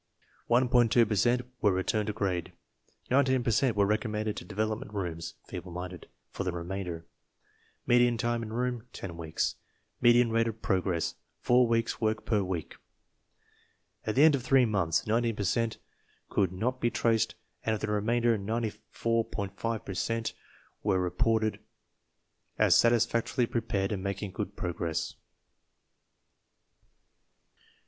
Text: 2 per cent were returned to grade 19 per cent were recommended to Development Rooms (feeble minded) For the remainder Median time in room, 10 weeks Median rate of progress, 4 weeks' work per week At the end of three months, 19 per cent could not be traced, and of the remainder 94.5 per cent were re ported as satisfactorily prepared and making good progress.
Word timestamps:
2 0.49 1.05
per 1.05 1.13
cent 1.15 1.43
were 1.61 1.71
returned 1.71 2.07
to 2.07 2.11
grade 2.13 2.53
19 3.11 3.43
per 3.43 3.51
cent 3.51 3.75
were 3.75 3.85
recommended 3.85 4.35
to 4.35 4.43
Development 4.43 4.91
Rooms 4.91 5.35
(feeble 5.45 5.71
minded) 5.71 6.07
For 6.31 6.43
the 6.43 6.51
remainder 6.51 7.05
Median 7.85 8.17
time 8.17 8.41
in 8.41 8.51
room, 8.51 8.87
10 8.93 9.15
weeks 9.15 9.57
Median 10.01 10.31
rate 10.31 10.47
of 10.47 10.59
progress, 10.59 11.13
4 11.41 11.67
weeks' 11.67 12.01
work 12.01 12.25
per 12.25 12.41
week 12.41 12.77
At 14.03 14.15
the 14.15 14.23
end 14.23 14.33
of 14.33 14.41
three 14.41 14.65
months, 14.65 15.05
19 15.05 15.35
per 15.35 15.43
cent 15.43 15.77
could 16.29 16.51
not 16.51 16.81
be 16.81 16.89
traced, 16.89 17.35
and 17.63 17.75
of 17.75 17.81
the 17.81 17.91
remainder 17.91 18.35
94.5 18.39 19.85
per 19.85 19.93
cent 19.93 20.33
were 20.81 20.99
re 20.99 21.11
ported 21.11 21.59
as 22.57 22.75
satisfactorily 22.75 23.45
prepared 23.45 23.91
and 23.91 24.01
making 24.01 24.31
good 24.31 24.55
progress. 24.55 25.13